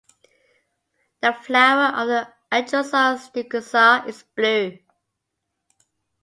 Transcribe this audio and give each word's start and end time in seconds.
The 1.21 1.31
flower 1.31 1.93
of 1.95 2.07
the 2.07 2.33
"Anchusa 2.51 3.19
strigosa" 3.19 4.07
is 4.07 4.23
blue. 4.35 4.79